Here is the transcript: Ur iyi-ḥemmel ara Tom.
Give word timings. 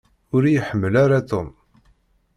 Ur 0.35 0.43
iyi-ḥemmel 0.45 0.93
ara 1.03 1.27
Tom. 1.29 1.49